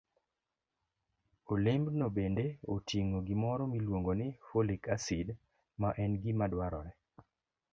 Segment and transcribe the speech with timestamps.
[1.53, 5.27] Olembno bende oting'o gimoro miluongo ni folic acid,
[5.81, 6.91] ma en gima dwarore